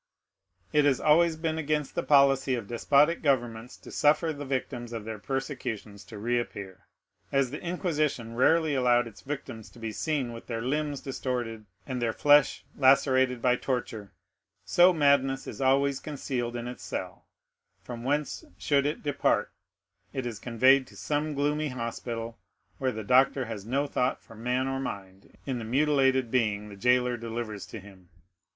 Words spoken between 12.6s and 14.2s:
lacerated by torture,